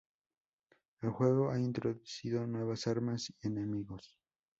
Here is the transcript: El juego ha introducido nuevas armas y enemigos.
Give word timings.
El 1.03 1.11
juego 1.11 1.51
ha 1.51 1.59
introducido 1.59 2.47
nuevas 2.47 2.87
armas 2.87 3.31
y 3.43 3.47
enemigos. 3.49 4.17